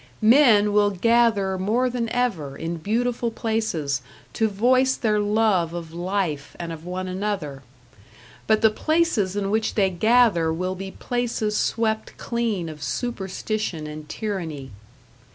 [0.23, 4.01] Men will gather more than ever in beautiful places
[4.33, 7.61] to voice their love of life and of one another;
[8.47, 14.09] but the places in which they gather will be places swept clean of superstition and
[14.09, 14.71] tyranny.